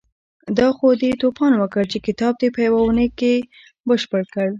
دا 0.57 0.67
خو 0.75 0.87
دې 1.01 1.11
توپان 1.21 1.53
وکړ 1.57 1.83
چې 1.91 1.97
کتاب 2.07 2.33
دې 2.41 2.49
په 2.55 2.59
يوه 2.67 2.79
اونۍ 2.85 3.07
کې 3.19 3.33
بشپړ 3.87 4.21
کړ. 4.33 4.47